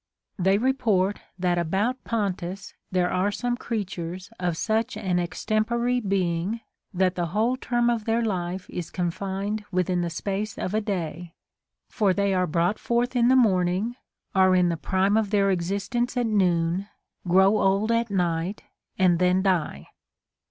They 0.39 0.57
report 0.57 1.19
that 1.37 1.59
about 1.59 2.03
Pontus 2.05 2.73
there 2.91 3.11
are 3.11 3.31
some 3.31 3.55
creatures 3.55 4.31
of 4.39 4.57
such 4.57 4.97
an 4.97 5.19
extempore 5.19 6.01
being 6.01 6.61
that 6.91 7.13
the 7.13 7.27
whole 7.27 7.55
term 7.55 7.87
of 7.87 8.05
their 8.05 8.23
life 8.23 8.67
is 8.71 8.89
confined 8.89 9.63
Avithin 9.71 10.01
the 10.01 10.09
space 10.09 10.57
of 10.57 10.73
a 10.73 10.81
day; 10.81 11.35
for 11.87 12.15
they 12.15 12.33
are 12.33 12.47
brought 12.47 12.79
forth 12.79 13.15
in 13.15 13.27
the 13.27 13.35
morning, 13.35 13.95
are 14.33 14.55
in 14.55 14.69
the 14.69 14.75
prime 14.75 15.17
of 15.17 15.29
their 15.29 15.51
existence 15.51 16.17
at 16.17 16.25
noon, 16.25 16.87
grow 17.27 17.59
old 17.59 17.91
at 17.91 18.09
night, 18.09 18.63
and 18.97 19.19
then 19.19 19.43
die. 19.43 19.85